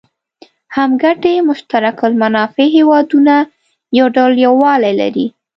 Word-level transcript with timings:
هم 0.75 0.89
ګټي 1.03 1.33
مشترک 1.49 1.97
المنافع 2.09 2.67
هېوادونه 2.77 3.35
یو 3.97 4.07
ډول 4.15 4.33
یووالی 4.45 4.93
لري. 5.01 5.27